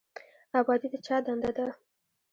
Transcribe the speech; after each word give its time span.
ابادي 0.59 0.87
د 0.93 0.95
چا 1.05 1.15
دنده 1.25 1.51
ده؟ 1.57 1.67